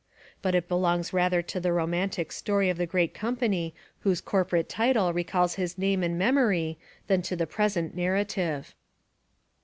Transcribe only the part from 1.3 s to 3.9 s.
to the romantic story of the great company